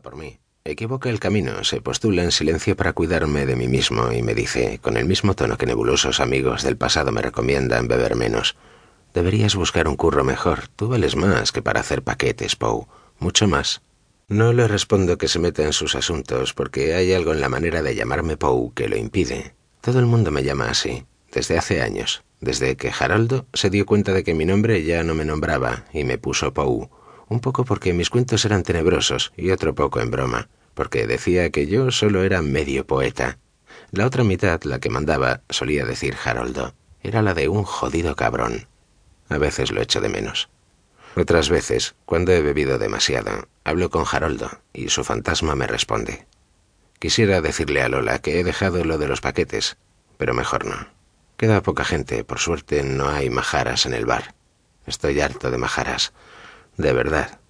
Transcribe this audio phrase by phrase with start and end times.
[0.00, 0.38] por mí.
[0.66, 4.78] Equivoca el camino, se postula en silencio para cuidarme de mí mismo y me dice,
[4.80, 8.56] con el mismo tono que nebulosos amigos del pasado me recomiendan beber menos,
[9.12, 12.86] deberías buscar un curro mejor, tú vales más que para hacer paquetes, Poe,
[13.18, 13.82] mucho más.
[14.26, 17.82] No le respondo que se meta en sus asuntos porque hay algo en la manera
[17.82, 19.54] de llamarme Poe que lo impide.
[19.82, 24.14] Todo el mundo me llama así, desde hace años, desde que Haroldo se dio cuenta
[24.14, 26.88] de que mi nombre ya no me nombraba y me puso Poe
[27.28, 31.66] un poco porque mis cuentos eran tenebrosos y otro poco en broma, porque decía que
[31.66, 33.38] yo solo era medio poeta.
[33.90, 38.66] La otra mitad, la que mandaba, solía decir Haroldo, era la de un jodido cabrón.
[39.28, 40.48] A veces lo echo de menos.
[41.16, 46.26] Otras veces, cuando he bebido demasiado, hablo con Haroldo y su fantasma me responde.
[46.98, 49.76] Quisiera decirle a Lola que he dejado lo de los paquetes,
[50.16, 50.88] pero mejor no.
[51.36, 54.34] Queda poca gente, por suerte no hay majaras en el bar.
[54.86, 56.12] Estoy harto de majaras
[56.76, 57.40] de verdad.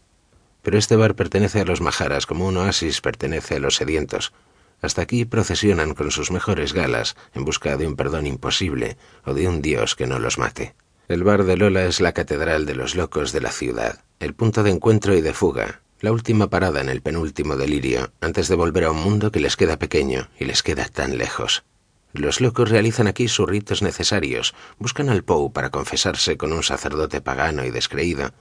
[0.62, 4.32] Pero este bar pertenece a los majaras como un oasis pertenece a los sedientos.
[4.80, 9.48] Hasta aquí procesionan con sus mejores galas en busca de un perdón imposible o de
[9.48, 10.74] un dios que no los mate.
[11.06, 14.62] El bar de Lola es la catedral de los locos de la ciudad, el punto
[14.62, 18.84] de encuentro y de fuga, la última parada en el penúltimo delirio, antes de volver
[18.84, 21.64] a un mundo que les queda pequeño y les queda tan lejos.
[22.14, 27.20] Los locos realizan aquí sus ritos necesarios, buscan al Pou para confesarse con un sacerdote
[27.20, 28.32] pagano y descreído,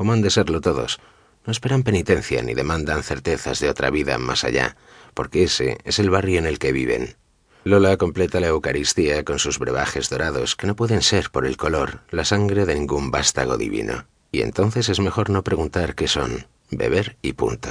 [0.00, 0.98] como han de serlo todos.
[1.44, 4.78] No esperan penitencia ni demandan certezas de otra vida más allá,
[5.12, 7.16] porque ese es el barrio en el que viven.
[7.64, 12.00] Lola completa la Eucaristía con sus brebajes dorados, que no pueden ser, por el color,
[12.08, 14.06] la sangre de ningún vástago divino.
[14.32, 17.68] Y entonces es mejor no preguntar qué son, beber y punto.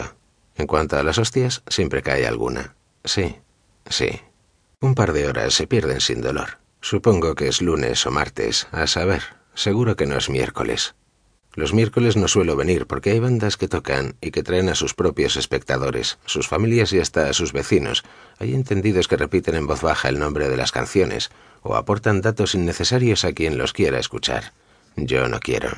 [0.56, 2.76] En cuanto a las hostias, siempre cae alguna.
[3.04, 3.38] Sí,
[3.90, 4.22] sí.
[4.82, 6.60] Un par de horas se pierden sin dolor.
[6.80, 9.24] Supongo que es lunes o martes, a saber,
[9.56, 10.94] seguro que no es miércoles.
[11.56, 14.94] Los miércoles no suelo venir porque hay bandas que tocan y que traen a sus
[14.94, 18.04] propios espectadores, sus familias y hasta a sus vecinos.
[18.38, 21.32] Hay entendidos que repiten en voz baja el nombre de las canciones
[21.64, 24.54] o aportan datos innecesarios a quien los quiera escuchar.
[24.96, 25.70] Yo no quiero.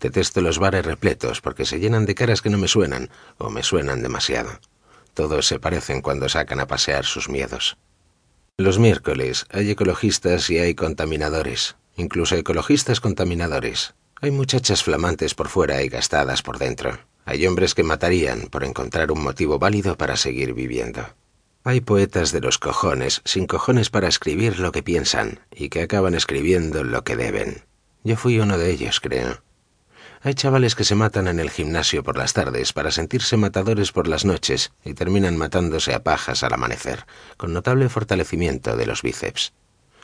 [0.00, 3.62] Detesto los bares repletos porque se llenan de caras que no me suenan o me
[3.62, 4.58] suenan demasiado.
[5.12, 7.76] Todos se parecen cuando sacan a pasear sus miedos.
[8.56, 13.94] Los miércoles hay ecologistas y hay contaminadores, incluso ecologistas contaminadores.
[14.22, 16.98] Hay muchachas flamantes por fuera y gastadas por dentro.
[17.24, 21.06] Hay hombres que matarían por encontrar un motivo válido para seguir viviendo.
[21.64, 26.14] Hay poetas de los cojones, sin cojones para escribir lo que piensan, y que acaban
[26.14, 27.64] escribiendo lo que deben.
[28.04, 29.42] Yo fui uno de ellos, creo.
[30.20, 34.06] Hay chavales que se matan en el gimnasio por las tardes para sentirse matadores por
[34.06, 37.06] las noches y terminan matándose a pajas al amanecer,
[37.38, 39.54] con notable fortalecimiento de los bíceps.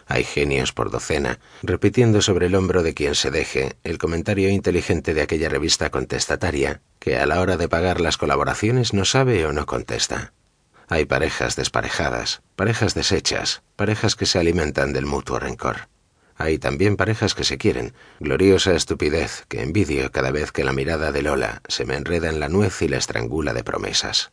[0.07, 5.15] Hay genios por docena, repitiendo sobre el hombro de quien se deje el comentario inteligente
[5.15, 9.53] de aquella revista contestataria, que a la hora de pagar las colaboraciones no sabe o
[9.53, 10.33] no contesta.
[10.89, 15.89] Hay parejas desparejadas, parejas deshechas, parejas que se alimentan del mutuo rencor.
[16.37, 21.11] Hay también parejas que se quieren, gloriosa estupidez que envidio cada vez que la mirada
[21.11, 24.31] de Lola se me enreda en la nuez y la estrangula de promesas.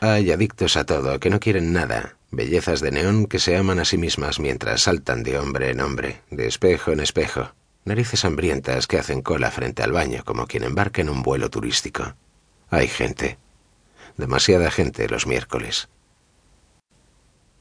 [0.00, 3.86] Hay adictos a todo, que no quieren nada, bellezas de neón que se aman a
[3.86, 7.54] sí mismas mientras saltan de hombre en hombre, de espejo en espejo,
[7.86, 12.14] narices hambrientas que hacen cola frente al baño como quien embarca en un vuelo turístico.
[12.68, 13.38] Hay gente,
[14.18, 15.88] demasiada gente los miércoles.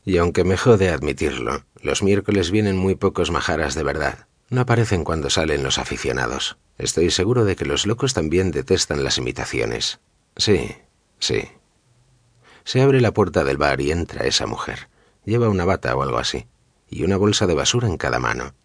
[0.04, 4.28] Y aunque me jode admitirlo, los miércoles vienen muy pocos majaras de verdad.
[4.50, 6.58] No aparecen cuando salen los aficionados.
[6.78, 10.00] Estoy seguro de que los locos también detestan las imitaciones.
[10.36, 10.76] Sí,
[11.18, 11.48] sí,
[12.66, 14.90] se abre la puerta del bar y entra esa mujer.
[15.24, 16.48] Lleva una bata o algo así,
[16.90, 18.56] y una bolsa de basura en cada mano.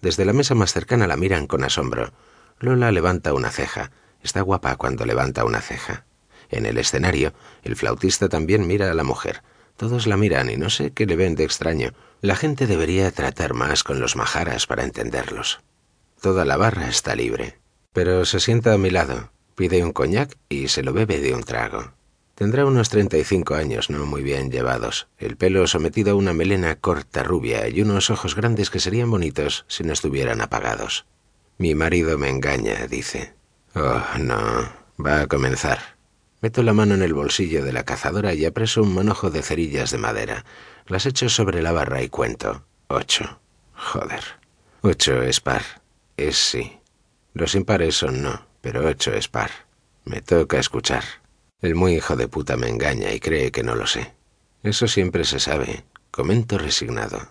[0.00, 2.12] Desde la mesa más cercana la miran con asombro.
[2.58, 3.90] Lola levanta una ceja.
[4.22, 6.06] Está guapa cuando levanta una ceja.
[6.50, 9.42] En el escenario, el flautista también mira a la mujer.
[9.76, 11.92] Todos la miran y no sé qué le ven de extraño.
[12.22, 15.60] La gente debería tratar más con los majaras para entenderlos.
[16.20, 17.58] Toda la barra está libre.
[17.92, 21.42] Pero se sienta a mi lado, pide un coñac y se lo bebe de un
[21.42, 21.92] trago.
[22.34, 26.32] Tendrá unos treinta y cinco años, no muy bien llevados, el pelo sometido a una
[26.32, 31.06] melena corta rubia y unos ojos grandes que serían bonitos si no estuvieran apagados.
[31.58, 33.34] Mi marido me engaña, dice.
[33.76, 34.68] Oh, no.
[35.04, 35.96] Va a comenzar.
[36.40, 39.92] Meto la mano en el bolsillo de la cazadora y apreso un manojo de cerillas
[39.92, 40.44] de madera.
[40.86, 42.64] Las echo sobre la barra y cuento.
[42.88, 43.40] Ocho.
[43.74, 44.22] Joder.
[44.82, 45.62] Ocho es par.
[46.16, 46.78] Es sí.
[47.32, 49.50] Los impares son no, pero ocho es par.
[50.04, 51.04] Me toca escuchar.
[51.64, 54.12] El muy hijo de puta me engaña y cree que no lo sé.
[54.62, 55.86] Eso siempre se sabe.
[56.10, 57.26] Comento resignado.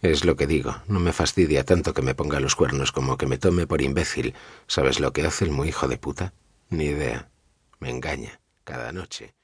[0.00, 3.26] Es lo que digo, no me fastidia tanto que me ponga los cuernos como que
[3.26, 4.32] me tome por imbécil.
[4.68, 6.32] ¿Sabes lo que hace el muy hijo de puta?
[6.70, 7.28] Ni idea.
[7.78, 9.34] Me engaña, cada noche.